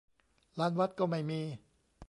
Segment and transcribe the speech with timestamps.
[0.59, 1.41] ลานวัดก็ไม่มี